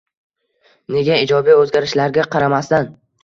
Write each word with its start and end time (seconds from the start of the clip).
Nega 0.95 1.17
ijobiy 1.25 1.55
o‘zgarishlarga 1.63 2.27
qaramasdan 2.37 2.89